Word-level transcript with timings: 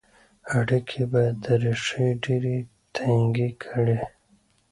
اړیکي 0.57 1.03
به 1.11 1.23
ریښې 1.63 2.07
ډیري 2.23 2.57
ټینګي 2.95 3.49
کړي. 3.63 3.99